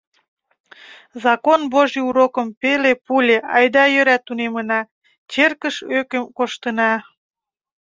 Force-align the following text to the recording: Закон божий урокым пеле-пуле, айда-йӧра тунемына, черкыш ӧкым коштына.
Закон 1.25 1.59
божий 1.73 2.05
урокым 2.09 2.47
пеле-пуле, 2.61 3.37
айда-йӧра 3.57 4.17
тунемына, 4.25 4.79
черкыш 5.31 5.75
ӧкым 5.99 6.23
коштына. 6.37 6.93